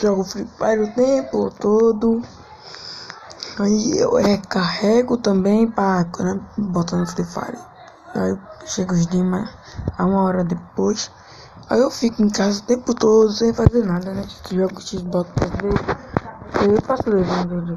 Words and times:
jogo 0.00 0.24
Free 0.24 0.46
Fire 0.56 0.82
o 0.82 0.94
tempo 0.94 1.50
todo. 1.50 2.22
Aí 3.58 3.98
eu 3.98 4.14
recarrego 4.14 5.16
também 5.16 5.68
para 5.68 6.04
né, 6.20 6.40
botar 6.56 6.96
no 6.96 7.06
Free 7.06 7.24
Fire. 7.24 7.58
Aí 8.14 8.38
chega 8.66 8.94
os 8.94 9.06
dias 9.06 9.48
a 9.96 10.04
uma 10.04 10.22
hora 10.22 10.44
depois. 10.44 11.10
Aí 11.68 11.80
eu 11.80 11.90
fico 11.90 12.22
em 12.22 12.30
casa 12.30 12.60
o 12.60 12.66
tempo 12.66 12.94
todo 12.94 13.30
sem 13.32 13.52
fazer 13.52 13.84
nada, 13.84 14.12
né? 14.14 14.24
Jogo 14.50 14.80
Xbox 14.80 15.30
pra 15.32 15.46
ver. 15.48 16.72
Eu 16.72 16.80
faço 16.82 17.10
levando 17.10 17.66